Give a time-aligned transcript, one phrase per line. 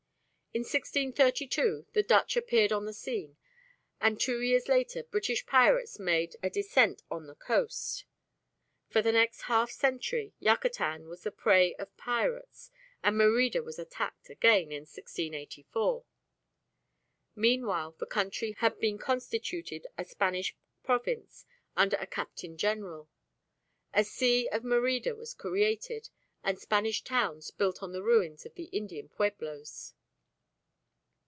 [0.53, 3.37] In 1632 the Dutch appeared on the scene,
[4.01, 8.03] and two years later British pirates made a descent on the coast.
[8.89, 12.69] For the next half century Yucatan was the prey of pirates,
[13.01, 16.03] and Merida was attacked again in 1684.
[17.33, 21.45] Meanwhile the country had been constituted a Spanish province
[21.77, 23.07] under a Captain General;
[23.93, 26.09] a see of Merida was created,
[26.43, 29.93] and Spanish towns built on the ruins of the Indian pueblos.